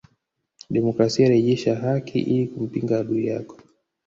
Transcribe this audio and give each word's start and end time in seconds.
Demokrasia 0.69 1.29
rejesha 1.29 1.75
haki 1.75 2.19
ili 2.19 2.47
kumpiga 2.47 2.99
adui 2.99 3.27
yao 3.27 3.55